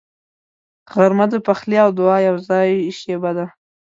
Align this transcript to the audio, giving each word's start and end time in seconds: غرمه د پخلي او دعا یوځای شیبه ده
غرمه 0.95 1.25
د 1.31 1.33
پخلي 1.47 1.77
او 1.85 1.89
دعا 1.99 2.17
یوځای 2.29 2.69
شیبه 2.99 3.31
ده 3.37 3.45